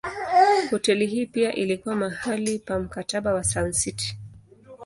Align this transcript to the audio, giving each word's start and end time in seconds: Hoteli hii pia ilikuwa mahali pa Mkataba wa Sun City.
Hoteli 0.69 1.07
hii 1.07 1.25
pia 1.25 1.53
ilikuwa 1.55 1.95
mahali 1.95 2.59
pa 2.59 2.79
Mkataba 2.79 3.33
wa 3.33 3.43
Sun 3.43 3.71
City. 3.71 4.17